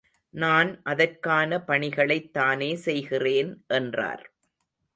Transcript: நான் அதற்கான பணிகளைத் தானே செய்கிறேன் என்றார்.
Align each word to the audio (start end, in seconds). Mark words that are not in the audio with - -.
நான் 0.33 0.81
அதற்கான 0.83 1.59
பணிகளைத் 1.59 2.33
தானே 2.33 2.75
செய்கிறேன் 2.77 3.51
என்றார். 3.73 4.25